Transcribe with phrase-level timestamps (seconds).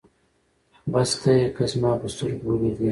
[0.91, 2.79] بس ته يې که زما په سترګو وليدې